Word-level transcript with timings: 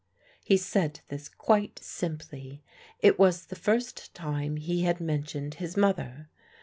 He 0.43 0.57
said 0.57 1.01
this 1.09 1.29
quite 1.29 1.77
simply. 1.83 2.63
It 3.01 3.19
was 3.19 3.45
the 3.45 3.55
first 3.55 4.15
time 4.15 4.57
he 4.57 4.81
had 4.81 4.99
mentioned 4.99 5.53
his 5.61 5.77
mother. 5.77 6.27